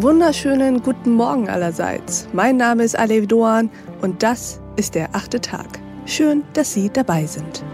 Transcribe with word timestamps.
Wunderschönen 0.00 0.80
guten 0.80 1.14
Morgen 1.14 1.48
allerseits. 1.48 2.28
Mein 2.32 2.56
Name 2.56 2.84
ist 2.84 2.96
Alev 2.96 3.26
Doan 3.26 3.68
und 4.00 4.22
das 4.22 4.60
ist 4.76 4.94
der 4.94 5.12
achte 5.16 5.40
Tag. 5.40 5.80
Schön, 6.06 6.44
dass 6.52 6.72
Sie 6.72 6.88
dabei 6.88 7.26
sind. 7.26 7.64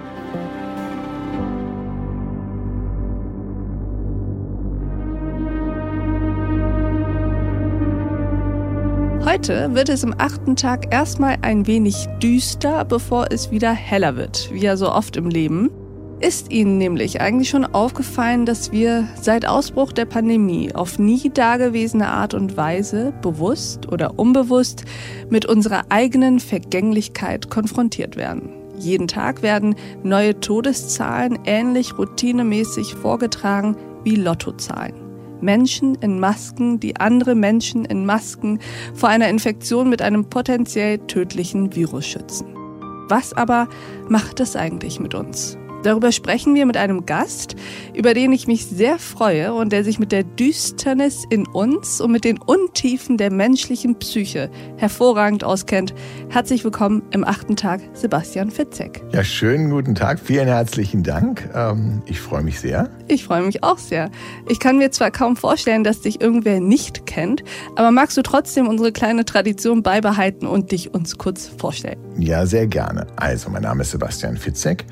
Heute 9.26 9.74
wird 9.74 9.90
es 9.90 10.02
im 10.02 10.14
achten 10.16 10.56
Tag 10.56 10.94
erstmal 10.94 11.36
ein 11.42 11.66
wenig 11.66 12.08
düster, 12.22 12.86
bevor 12.86 13.26
es 13.32 13.50
wieder 13.50 13.72
heller 13.74 14.16
wird, 14.16 14.48
wie 14.50 14.60
ja 14.60 14.78
so 14.78 14.90
oft 14.90 15.18
im 15.18 15.28
Leben. 15.28 15.68
Ist 16.26 16.50
Ihnen 16.50 16.78
nämlich 16.78 17.20
eigentlich 17.20 17.50
schon 17.50 17.66
aufgefallen, 17.66 18.46
dass 18.46 18.72
wir 18.72 19.06
seit 19.20 19.46
Ausbruch 19.46 19.92
der 19.92 20.06
Pandemie 20.06 20.74
auf 20.74 20.98
nie 20.98 21.28
dagewesene 21.28 22.08
Art 22.08 22.32
und 22.32 22.56
Weise, 22.56 23.12
bewusst 23.20 23.92
oder 23.92 24.18
unbewusst, 24.18 24.86
mit 25.28 25.44
unserer 25.44 25.82
eigenen 25.90 26.40
Vergänglichkeit 26.40 27.50
konfrontiert 27.50 28.16
werden? 28.16 28.48
Jeden 28.78 29.06
Tag 29.06 29.42
werden 29.42 29.74
neue 30.02 30.40
Todeszahlen 30.40 31.40
ähnlich 31.44 31.98
routinemäßig 31.98 32.94
vorgetragen 32.94 33.76
wie 34.02 34.16
Lottozahlen. 34.16 34.94
Menschen 35.42 35.94
in 35.96 36.20
Masken, 36.20 36.80
die 36.80 36.96
andere 36.96 37.34
Menschen 37.34 37.84
in 37.84 38.06
Masken 38.06 38.60
vor 38.94 39.10
einer 39.10 39.28
Infektion 39.28 39.90
mit 39.90 40.00
einem 40.00 40.30
potenziell 40.30 41.00
tödlichen 41.00 41.74
Virus 41.74 42.06
schützen. 42.06 42.46
Was 43.10 43.34
aber 43.34 43.68
macht 44.08 44.40
das 44.40 44.56
eigentlich 44.56 44.98
mit 45.00 45.14
uns? 45.14 45.58
Darüber 45.84 46.12
sprechen 46.12 46.54
wir 46.54 46.64
mit 46.64 46.78
einem 46.78 47.04
Gast, 47.04 47.56
über 47.92 48.14
den 48.14 48.32
ich 48.32 48.46
mich 48.46 48.64
sehr 48.64 48.98
freue 48.98 49.52
und 49.52 49.70
der 49.70 49.84
sich 49.84 49.98
mit 49.98 50.12
der 50.12 50.24
Düsternis 50.24 51.24
in 51.28 51.46
uns 51.46 52.00
und 52.00 52.10
mit 52.10 52.24
den 52.24 52.38
Untiefen 52.38 53.18
der 53.18 53.30
menschlichen 53.30 53.98
Psyche 53.98 54.50
hervorragend 54.78 55.44
auskennt. 55.44 55.92
Herzlich 56.30 56.64
willkommen 56.64 57.02
im 57.10 57.22
achten 57.22 57.54
Tag, 57.54 57.82
Sebastian 57.92 58.50
Fitzek. 58.50 59.02
Ja, 59.12 59.22
schönen 59.22 59.68
guten 59.68 59.94
Tag, 59.94 60.20
vielen 60.20 60.46
herzlichen 60.46 61.02
Dank. 61.02 61.50
Ähm, 61.54 62.00
ich 62.06 62.18
freue 62.18 62.42
mich 62.42 62.60
sehr. 62.60 62.88
Ich 63.06 63.24
freue 63.24 63.42
mich 63.42 63.62
auch 63.62 63.76
sehr. 63.76 64.10
Ich 64.48 64.60
kann 64.60 64.78
mir 64.78 64.90
zwar 64.90 65.10
kaum 65.10 65.36
vorstellen, 65.36 65.84
dass 65.84 66.00
dich 66.00 66.18
irgendwer 66.18 66.60
nicht 66.60 67.04
kennt, 67.04 67.44
aber 67.76 67.90
magst 67.90 68.16
du 68.16 68.22
trotzdem 68.22 68.68
unsere 68.68 68.90
kleine 68.90 69.26
Tradition 69.26 69.82
beibehalten 69.82 70.46
und 70.46 70.72
dich 70.72 70.94
uns 70.94 71.18
kurz 71.18 71.46
vorstellen? 71.46 71.98
Ja, 72.18 72.46
sehr 72.46 72.66
gerne. 72.66 73.06
Also, 73.16 73.50
mein 73.50 73.62
Name 73.62 73.82
ist 73.82 73.90
Sebastian 73.90 74.38
Fitzek. 74.38 74.86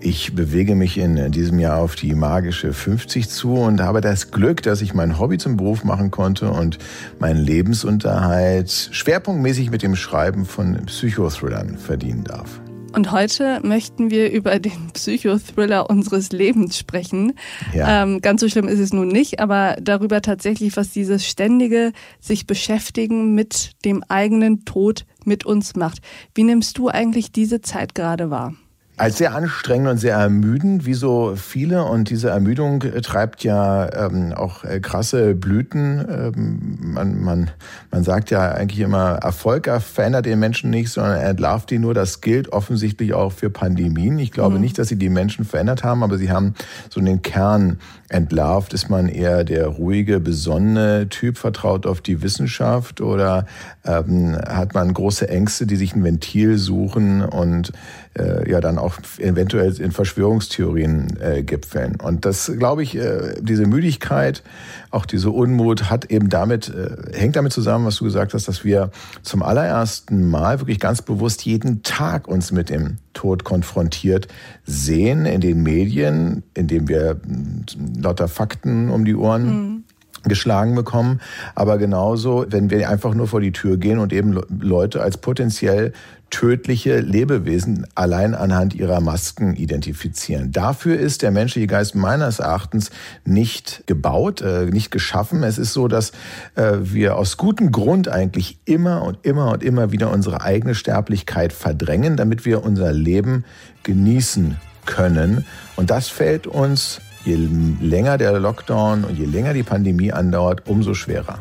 Ich 0.00 0.27
bewege 0.34 0.74
mich 0.74 0.98
in 0.98 1.30
diesem 1.32 1.58
Jahr 1.58 1.78
auf 1.78 1.94
die 1.94 2.14
magische 2.14 2.72
50 2.72 3.28
zu 3.28 3.54
und 3.54 3.80
habe 3.80 4.00
das 4.00 4.30
Glück, 4.30 4.62
dass 4.62 4.82
ich 4.82 4.94
mein 4.94 5.18
Hobby 5.18 5.38
zum 5.38 5.56
Beruf 5.56 5.84
machen 5.84 6.10
konnte 6.10 6.50
und 6.50 6.78
meinen 7.18 7.40
Lebensunterhalt 7.40 8.88
schwerpunktmäßig 8.92 9.70
mit 9.70 9.82
dem 9.82 9.96
Schreiben 9.96 10.44
von 10.44 10.86
Psychothrillern 10.86 11.78
verdienen 11.78 12.24
darf. 12.24 12.60
Und 12.94 13.12
heute 13.12 13.60
möchten 13.62 14.10
wir 14.10 14.32
über 14.32 14.58
den 14.58 14.90
Psychothriller 14.92 15.90
unseres 15.90 16.32
Lebens 16.32 16.78
sprechen. 16.78 17.34
Ja. 17.74 18.02
Ähm, 18.02 18.20
ganz 18.20 18.40
so 18.40 18.48
schlimm 18.48 18.66
ist 18.66 18.78
es 18.78 18.92
nun 18.92 19.08
nicht, 19.08 19.40
aber 19.40 19.76
darüber 19.80 20.22
tatsächlich, 20.22 20.76
was 20.76 20.90
dieses 20.90 21.26
ständige 21.26 21.92
sich 22.20 22.46
beschäftigen 22.46 23.34
mit 23.34 23.72
dem 23.84 24.02
eigenen 24.08 24.64
Tod 24.64 25.04
mit 25.24 25.44
uns 25.44 25.76
macht. 25.76 25.98
Wie 26.34 26.44
nimmst 26.44 26.78
du 26.78 26.88
eigentlich 26.88 27.30
diese 27.30 27.60
Zeit 27.60 27.94
gerade 27.94 28.30
wahr? 28.30 28.54
Als 28.98 29.18
sehr 29.18 29.34
anstrengend 29.34 29.88
und 29.88 29.98
sehr 29.98 30.16
ermüdend, 30.16 30.84
wie 30.84 30.94
so 30.94 31.34
viele. 31.36 31.84
Und 31.84 32.10
diese 32.10 32.30
Ermüdung 32.30 32.82
äh, 32.82 33.00
treibt 33.00 33.44
ja 33.44 34.06
ähm, 34.06 34.32
auch 34.32 34.64
äh, 34.64 34.80
krasse 34.80 35.34
Blüten. 35.36 36.04
Ähm, 36.08 36.78
man, 36.80 37.22
man, 37.22 37.50
man 37.92 38.02
sagt 38.02 38.30
ja 38.30 38.50
eigentlich 38.50 38.80
immer, 38.80 39.20
Erfolg 39.22 39.70
verändert 39.80 40.26
den 40.26 40.40
Menschen 40.40 40.70
nicht, 40.70 40.90
sondern 40.90 41.16
er 41.16 41.30
entlarvt 41.30 41.70
ihn 41.70 41.82
nur. 41.82 41.94
Das 41.94 42.20
gilt 42.20 42.52
offensichtlich 42.52 43.14
auch 43.14 43.32
für 43.32 43.50
Pandemien. 43.50 44.18
Ich 44.18 44.32
glaube 44.32 44.56
mhm. 44.56 44.62
nicht, 44.62 44.78
dass 44.78 44.88
sie 44.88 44.96
die 44.96 45.10
Menschen 45.10 45.44
verändert 45.44 45.84
haben, 45.84 46.02
aber 46.02 46.18
sie 46.18 46.32
haben 46.32 46.54
so 46.90 47.00
den 47.00 47.22
Kern 47.22 47.78
entlarvt. 48.08 48.74
Ist 48.74 48.90
man 48.90 49.08
eher 49.08 49.44
der 49.44 49.66
ruhige, 49.68 50.18
besonnene 50.18 51.08
Typ, 51.08 51.38
vertraut 51.38 51.86
auf 51.86 52.00
die 52.00 52.22
Wissenschaft 52.22 53.00
oder 53.00 53.46
ähm, 53.84 54.36
hat 54.36 54.74
man 54.74 54.92
große 54.92 55.28
Ängste, 55.28 55.66
die 55.66 55.76
sich 55.76 55.94
ein 55.94 56.02
Ventil 56.02 56.58
suchen 56.58 57.22
und 57.22 57.72
äh, 58.18 58.50
ja 58.50 58.60
dann 58.60 58.78
auch 58.78 58.87
eventuell 59.18 59.72
in 59.80 59.92
Verschwörungstheorien 59.92 61.18
äh, 61.20 61.42
gipfeln. 61.42 61.96
Und 62.00 62.24
das, 62.24 62.52
glaube 62.58 62.82
ich, 62.82 62.96
äh, 62.96 63.34
diese 63.40 63.66
Müdigkeit, 63.66 64.42
auch 64.90 65.06
diese 65.06 65.30
Unmut 65.30 65.90
hat 65.90 66.06
eben 66.06 66.28
damit, 66.28 66.68
äh, 66.68 67.16
hängt 67.16 67.36
damit 67.36 67.52
zusammen, 67.52 67.86
was 67.86 67.96
du 67.96 68.04
gesagt 68.04 68.34
hast, 68.34 68.48
dass 68.48 68.64
wir 68.64 68.90
zum 69.22 69.42
allerersten 69.42 70.28
Mal 70.28 70.60
wirklich 70.60 70.80
ganz 70.80 71.02
bewusst 71.02 71.44
jeden 71.44 71.82
Tag 71.82 72.28
uns 72.28 72.52
mit 72.52 72.70
dem 72.70 72.98
Tod 73.12 73.44
konfrontiert 73.44 74.28
sehen 74.64 75.26
in 75.26 75.40
den 75.40 75.62
Medien, 75.62 76.42
indem 76.54 76.88
wir 76.88 77.14
mm, 77.14 78.00
lauter 78.00 78.28
Fakten 78.28 78.90
um 78.90 79.04
die 79.04 79.14
Ohren 79.14 79.44
mhm 79.46 79.84
geschlagen 80.28 80.74
bekommen. 80.74 81.20
Aber 81.54 81.78
genauso, 81.78 82.46
wenn 82.48 82.70
wir 82.70 82.88
einfach 82.88 83.14
nur 83.14 83.28
vor 83.28 83.40
die 83.40 83.52
Tür 83.52 83.76
gehen 83.76 83.98
und 83.98 84.12
eben 84.12 84.40
Leute 84.60 85.02
als 85.02 85.18
potenziell 85.18 85.92
tödliche 86.30 87.00
Lebewesen 87.00 87.86
allein 87.94 88.34
anhand 88.34 88.74
ihrer 88.74 89.00
Masken 89.00 89.54
identifizieren. 89.54 90.52
Dafür 90.52 90.98
ist 90.98 91.22
der 91.22 91.30
menschliche 91.30 91.66
Geist 91.66 91.94
meines 91.94 92.38
Erachtens 92.38 92.90
nicht 93.24 93.84
gebaut, 93.86 94.42
äh, 94.42 94.66
nicht 94.66 94.90
geschaffen. 94.90 95.42
Es 95.42 95.58
ist 95.58 95.72
so, 95.72 95.88
dass 95.88 96.12
äh, 96.54 96.72
wir 96.80 97.16
aus 97.16 97.36
gutem 97.36 97.72
Grund 97.72 98.08
eigentlich 98.08 98.58
immer 98.66 99.02
und 99.02 99.18
immer 99.22 99.52
und 99.52 99.62
immer 99.62 99.90
wieder 99.90 100.10
unsere 100.10 100.42
eigene 100.42 100.74
Sterblichkeit 100.74 101.52
verdrängen, 101.52 102.16
damit 102.16 102.44
wir 102.44 102.62
unser 102.62 102.92
Leben 102.92 103.44
genießen 103.82 104.58
können. 104.84 105.46
Und 105.76 105.90
das 105.90 106.08
fällt 106.08 106.46
uns 106.46 107.00
je 107.28 107.36
länger 107.80 108.16
der 108.16 108.40
Lockdown 108.40 109.04
und 109.04 109.18
je 109.18 109.26
länger 109.26 109.52
die 109.52 109.62
Pandemie 109.62 110.12
andauert, 110.12 110.62
umso 110.66 110.94
schwerer. 110.94 111.38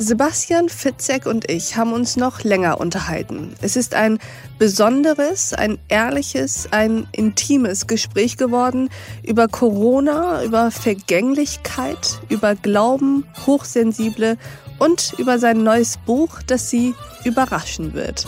Sebastian 0.00 0.68
Fitzek 0.68 1.26
und 1.26 1.50
ich 1.50 1.76
haben 1.76 1.92
uns 1.92 2.16
noch 2.16 2.44
länger 2.44 2.78
unterhalten. 2.78 3.54
Es 3.60 3.74
ist 3.74 3.96
ein 3.96 4.20
besonderes, 4.56 5.52
ein 5.52 5.76
ehrliches, 5.88 6.68
ein 6.70 7.08
intimes 7.10 7.88
Gespräch 7.88 8.36
geworden 8.36 8.90
über 9.24 9.48
Corona, 9.48 10.44
über 10.44 10.70
Vergänglichkeit, 10.70 12.20
über 12.28 12.54
Glauben, 12.54 13.24
Hochsensible 13.44 14.36
und 14.78 15.14
über 15.18 15.40
sein 15.40 15.64
neues 15.64 15.96
Buch, 15.96 16.42
das 16.46 16.70
Sie 16.70 16.94
überraschen 17.24 17.94
wird. 17.94 18.24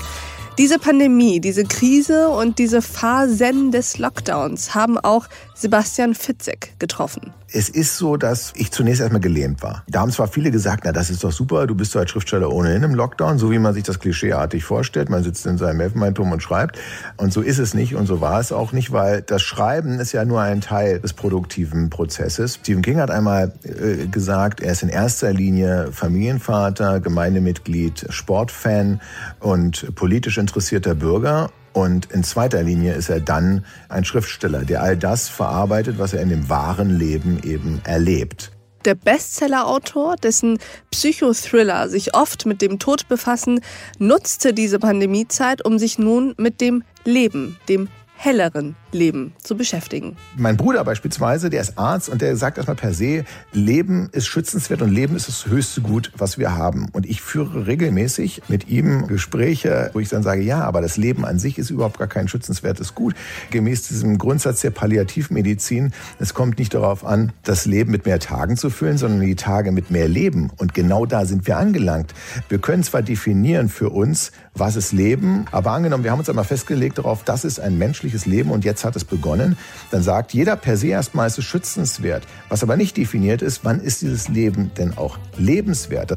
Diese 0.60 0.78
Pandemie, 0.78 1.41
diese 1.41 1.65
Krise 1.65 2.28
und 2.28 2.59
diese 2.59 2.82
Phasen 2.82 3.71
des 3.71 3.97
Lockdowns 3.97 4.75
haben 4.75 4.98
auch 4.98 5.26
Sebastian 5.54 6.15
Fitzek 6.15 6.78
getroffen. 6.78 7.32
Es 7.53 7.69
ist 7.69 7.97
so, 7.97 8.16
dass 8.16 8.53
ich 8.55 8.71
zunächst 8.71 9.00
erstmal 9.00 9.21
gelähmt 9.21 9.62
war. 9.62 9.83
Da 9.88 10.00
haben 10.00 10.12
zwar 10.12 10.28
viele 10.28 10.53
gesagt, 10.53 10.84
na, 10.84 10.93
das 10.93 11.11
ist 11.11 11.25
doch 11.25 11.33
super, 11.33 11.66
du 11.66 11.75
bist 11.75 11.94
doch 11.94 12.00
als 12.00 12.11
Schriftsteller 12.11 12.53
ohnehin 12.53 12.84
im 12.84 12.94
Lockdown, 12.94 13.38
so 13.38 13.50
wie 13.50 13.59
man 13.59 13.75
sich 13.75 13.83
das 13.83 13.99
klischeeartig 13.99 14.62
vorstellt. 14.62 15.11
Man 15.11 15.25
sitzt 15.25 15.47
in 15.47 15.59
seinem 15.59 15.81
Elfenbeinturm 15.81 16.31
und 16.31 16.43
schreibt. 16.43 16.78
Und 17.16 17.33
so 17.33 17.41
ist 17.41 17.59
es 17.59 17.75
nicht 17.75 17.97
und 17.97 18.06
so 18.06 18.21
war 18.21 18.39
es 18.39 18.53
auch 18.53 18.72
nicht, 18.72 18.93
weil 18.93 19.22
das 19.22 19.43
Schreiben 19.43 19.99
ist 19.99 20.12
ja 20.12 20.25
nur 20.25 20.41
ein 20.41 20.60
Teil 20.60 21.00
des 21.00 21.12
produktiven 21.12 21.91
Prozesses. 21.91 22.56
Stephen 22.56 22.83
King 22.83 22.99
hat 22.99 23.10
einmal 23.10 23.53
äh, 23.65 24.06
gesagt, 24.06 24.60
er 24.60 24.72
ist 24.72 24.83
in 24.83 24.89
erster 24.89 25.33
Linie 25.33 25.89
Familienvater, 25.93 27.00
Gemeindemitglied, 27.00 28.06
Sportfan 28.10 29.00
und 29.41 29.94
politisch 29.97 30.39
interessierter 30.39 30.94
Bürger 30.94 31.50
und 31.73 32.11
in 32.13 32.25
zweiter 32.25 32.63
Linie 32.63 32.95
ist 32.95 33.09
er 33.09 33.21
dann 33.21 33.65
ein 33.89 34.05
Schriftsteller, 34.05 34.65
der 34.65 34.83
all 34.83 34.97
das 34.97 35.28
verarbeitet, 35.28 35.99
was 35.99 36.13
er 36.13 36.22
in 36.22 36.28
dem 36.28 36.49
wahren 36.49 36.91
Leben 36.91 37.41
eben 37.45 37.81
erlebt. 37.84 38.51
Der 38.84 38.95
Bestsellerautor, 38.95 40.17
dessen 40.17 40.59
Psychothriller 40.91 41.89
sich 41.89 42.15
oft 42.15 42.47
mit 42.47 42.63
dem 42.63 42.78
Tod 42.78 43.09
befassen, 43.09 43.61
nutzte 43.99 44.55
diese 44.55 44.78
Pandemiezeit, 44.78 45.65
um 45.65 45.78
sich 45.78 45.99
nun 45.99 46.34
mit 46.39 46.63
dem 46.63 46.83
Leben, 47.05 47.59
dem 47.69 47.89
helleren 48.16 48.77
Leben 48.92 49.33
zu 49.42 49.57
beschäftigen. 49.57 50.16
Mein 50.37 50.57
Bruder 50.57 50.84
beispielsweise, 50.84 51.51
der 51.51 51.60
ist 51.60 51.78
Arzt 51.78 52.09
und 52.09 52.22
der 52.22 52.37
sagt 52.37 52.59
erstmal 52.59 52.77
per 52.77 52.92
se, 52.92 53.25
Leben 53.53 54.09
ist 54.13 54.27
schützenswert 54.27 54.83
und 54.83 54.91
Leben 54.91 55.16
ist 55.16 55.28
das 55.28 55.47
höchste 55.47 55.81
Gut, 55.81 56.13
was 56.16 56.39
wir 56.39 56.54
haben. 56.54 56.89
Und 56.92 57.07
ich 57.07 57.22
führe 57.22 57.66
regelmäßig 57.66 58.42
mit 58.48 58.69
ihm 58.69 59.07
Gespräche, 59.07 59.91
wo 59.92 60.01
ich 60.01 60.09
dann 60.09 60.22
sage, 60.22 60.42
ja, 60.42 60.63
aber 60.63 60.81
das 60.81 60.97
Leben 60.97 61.25
an 61.25 61.39
sich 61.39 61.59
ist 61.59 61.71
überhaupt 61.71 61.98
gar 61.98 62.09
kein 62.09 62.28
schützenswertes 62.28 62.95
Gut. 62.95 63.15
Gemäß 63.51 63.89
diesem 63.89 64.19
Grundsatz 64.19 64.60
der 64.60 64.71
Palliativmedizin, 64.71 65.92
es 66.19 66.34
kommt 66.34 66.59
nicht 66.59 66.75
darauf 66.75 67.04
an, 67.04 67.33
das 67.42 67.66
Leben 67.66 67.91
mit 67.91 68.07
mehr 68.07 68.19
Tagen 68.19 68.57
zu 68.57 68.71
füllen, 68.71 68.98
sondern 68.98 69.21
die 69.21 69.37
Tage 69.37 69.72
mit 69.72 69.91
mehr 69.91 70.09
Leben. 70.09 70.51
Und 70.57 70.75
genau 70.75 71.07
da 71.07 71.25
sind 71.25 71.47
wir 71.47 71.57
angelangt. 71.57 72.15
Wir 72.48 72.59
können 72.59 72.83
zwar 72.83 73.03
definieren 73.03 73.69
für 73.69 73.91
uns, 73.91 74.33
was 74.54 74.77
ist 74.77 74.92
Leben, 74.92 75.47
aber 75.53 75.71
angenommen, 75.72 76.04
wir 76.04 76.10
haben 76.10 76.19
uns 76.19 76.28
einmal 76.28 76.45
festgelegt 76.45 76.98
darauf, 76.98 77.25
das 77.25 77.45
ist 77.45 77.60
ein 77.60 77.78
menschliches 77.78 78.27
Leben 78.27 78.51
und 78.51 78.65
jetzt 78.65 78.79
hat 78.84 78.97
es 78.97 79.04
begonnen, 79.04 79.56
dann 79.91 80.03
sagt 80.03 80.32
jeder 80.32 80.56
per 80.56 80.77
se 80.77 80.88
erstmal, 80.88 81.27
es 81.27 81.38
ist 81.38 81.44
schützenswert. 81.44 82.24
Was 82.48 82.62
aber 82.62 82.77
nicht 82.77 82.97
definiert 82.97 83.42
ist, 83.42 83.65
wann 83.65 83.80
ist 83.80 84.03
dieses 84.03 84.28
Leben 84.28 84.71
denn 84.77 84.97
auch 84.97 85.18
lebenswert? 85.36 86.16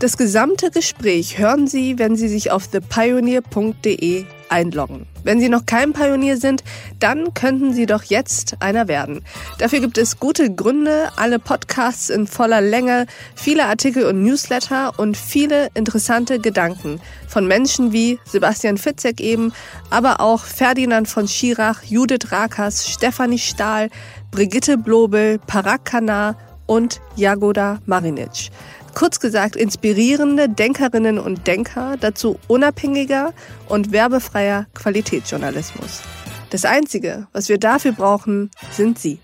Das 0.00 0.16
gesamte 0.16 0.70
Gespräch 0.70 1.38
hören 1.38 1.66
Sie, 1.66 1.98
wenn 1.98 2.16
Sie 2.16 2.28
sich 2.28 2.50
auf 2.50 2.68
thepioneer.de 2.68 4.26
einloggen. 4.48 5.06
Wenn 5.22 5.40
Sie 5.40 5.48
noch 5.48 5.66
kein 5.66 5.92
Pionier 5.92 6.36
sind, 6.36 6.62
dann 7.00 7.34
könnten 7.34 7.72
Sie 7.72 7.86
doch 7.86 8.02
jetzt 8.02 8.56
einer 8.60 8.88
werden. 8.88 9.24
Dafür 9.58 9.80
gibt 9.80 9.98
es 9.98 10.18
gute 10.18 10.54
Gründe, 10.54 11.10
alle 11.16 11.38
Podcasts 11.38 12.10
in 12.10 12.26
voller 12.26 12.60
Länge, 12.60 13.06
viele 13.34 13.66
Artikel 13.66 14.04
und 14.04 14.22
Newsletter 14.22 14.98
und 14.98 15.16
viele 15.16 15.68
interessante 15.74 16.38
Gedanken 16.38 17.00
von 17.28 17.46
Menschen 17.46 17.92
wie 17.92 18.18
Sebastian 18.24 18.78
Fitzek 18.78 19.20
eben, 19.20 19.52
aber 19.90 20.20
auch 20.20 20.44
Ferdinand 20.44 21.08
von 21.08 21.26
Schirach, 21.26 21.82
Judith 21.82 22.30
Rakas, 22.30 22.88
Stefanie 22.88 23.38
Stahl, 23.38 23.90
Brigitte 24.30 24.76
Blobel, 24.78 25.38
Parag 25.46 25.84
Kanar 25.84 26.36
und 26.66 27.00
Jagoda 27.16 27.80
Marinic. 27.86 28.50
Kurz 28.94 29.18
gesagt, 29.18 29.56
inspirierende 29.56 30.48
Denkerinnen 30.48 31.18
und 31.18 31.46
Denker, 31.46 31.96
dazu 31.98 32.38
unabhängiger 32.46 33.32
und 33.68 33.90
werbefreier 33.90 34.66
Qualitätsjournalismus. 34.74 36.02
Das 36.50 36.64
Einzige, 36.64 37.26
was 37.32 37.48
wir 37.48 37.58
dafür 37.58 37.92
brauchen, 37.92 38.50
sind 38.70 38.98
Sie. 38.98 39.18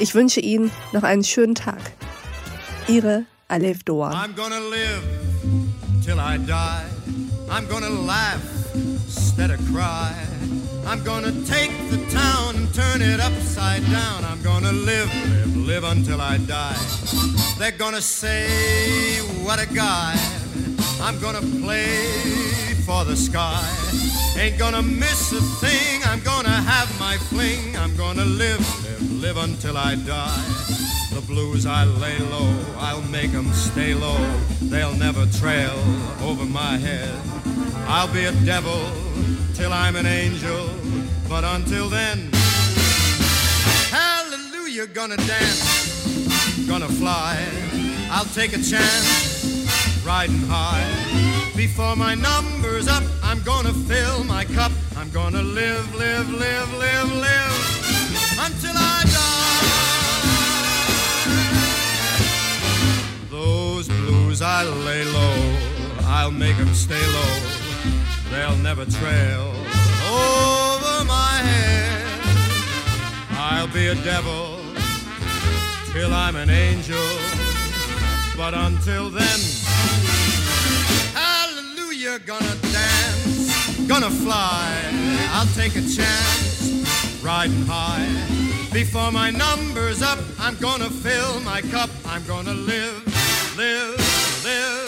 Ich 0.00 0.14
wünsche 0.14 0.40
Ihnen 0.40 0.72
noch 0.92 1.04
einen 1.04 1.22
schönen 1.22 1.54
Tag. 1.54 1.80
Ihre 2.88 3.24
Alef 3.46 3.84
Doan. 3.84 4.12
I'm 4.12 4.34
gonna 4.34 4.58
live 4.58 5.02
till 6.04 6.18
I 6.18 6.38
die. 6.38 7.48
I'm 7.48 7.68
gonna 7.68 7.88
laugh. 7.88 8.61
I'm 10.92 11.02
gonna 11.04 11.32
take 11.46 11.72
the 11.88 11.96
town 12.10 12.54
and 12.54 12.74
turn 12.74 13.00
it 13.00 13.18
upside 13.18 13.82
down. 13.90 14.26
I'm 14.26 14.42
gonna 14.42 14.72
live, 14.72 15.10
live, 15.30 15.56
live 15.56 15.84
until 15.84 16.20
I 16.20 16.36
die. 16.36 16.76
They're 17.58 17.78
gonna 17.78 18.02
say, 18.02 19.16
what 19.42 19.58
a 19.58 19.66
guy. 19.72 20.14
I'm 21.00 21.18
gonna 21.18 21.40
play 21.64 21.96
for 22.84 23.06
the 23.06 23.16
sky. 23.16 23.64
Ain't 24.36 24.58
gonna 24.58 24.82
miss 24.82 25.32
a 25.32 25.40
thing. 25.64 26.02
I'm 26.04 26.20
gonna 26.20 26.50
have 26.50 26.90
my 27.00 27.16
fling. 27.16 27.74
I'm 27.74 27.96
gonna 27.96 28.26
live, 28.26 28.60
live, 28.84 29.12
live 29.12 29.36
until 29.38 29.78
I 29.78 29.94
die. 29.94 30.44
The 31.14 31.22
blues 31.26 31.64
I 31.64 31.84
lay 31.84 32.18
low, 32.18 32.54
I'll 32.76 33.08
make 33.08 33.32
them 33.32 33.50
stay 33.54 33.94
low. 33.94 34.20
They'll 34.60 34.94
never 34.94 35.24
trail 35.40 35.72
over 36.20 36.44
my 36.44 36.76
head. 36.76 37.14
I'll 37.88 38.12
be 38.12 38.26
a 38.26 38.32
devil 38.44 38.78
till 39.54 39.72
I'm 39.72 39.96
an 39.96 40.04
angel. 40.04 40.81
But 41.32 41.44
until 41.44 41.88
then, 41.88 42.28
hallelujah, 43.90 44.86
gonna 44.86 45.16
dance, 45.16 46.66
gonna 46.68 46.90
fly. 46.90 47.42
I'll 48.10 48.26
take 48.34 48.52
a 48.52 48.58
chance, 48.58 49.66
riding 50.04 50.42
high. 50.46 50.84
Before 51.56 51.96
my 51.96 52.14
number's 52.14 52.86
up, 52.86 53.02
I'm 53.22 53.40
gonna 53.44 53.72
fill 53.72 54.24
my 54.24 54.44
cup. 54.44 54.72
I'm 54.94 55.08
gonna 55.08 55.42
live, 55.42 55.94
live, 55.94 56.28
live, 56.30 56.70
live, 56.74 57.10
live 57.14 57.56
until 58.38 58.76
I 58.76 59.02
die. 59.16 59.62
Those 63.30 63.88
blues 63.88 64.42
I 64.42 64.64
lay 64.64 65.04
low, 65.06 65.56
I'll 66.04 66.30
make 66.30 66.58
them 66.58 66.74
stay 66.74 67.06
low. 67.06 67.40
They'll 68.30 68.58
never 68.58 68.84
trail 68.84 69.61
my. 71.32 72.02
I'll 73.38 73.68
be 73.68 73.88
a 73.88 73.94
devil 73.96 74.58
till 75.92 76.12
I'm 76.12 76.36
an 76.36 76.50
angel. 76.50 77.08
But 78.36 78.54
until 78.54 79.10
then, 79.10 79.40
hallelujah, 81.14 82.18
gonna 82.20 82.56
dance, 82.72 83.86
gonna 83.86 84.10
fly. 84.10 84.70
I'll 85.34 85.52
take 85.54 85.76
a 85.76 85.82
chance, 85.82 87.22
riding 87.22 87.66
high. 87.66 88.08
Before 88.72 89.12
my 89.12 89.30
number's 89.30 90.02
up, 90.02 90.18
I'm 90.38 90.56
gonna 90.56 90.88
fill 90.88 91.40
my 91.40 91.60
cup. 91.60 91.90
I'm 92.06 92.24
gonna 92.26 92.54
live, 92.54 93.04
live, 93.56 94.44
live 94.44 94.81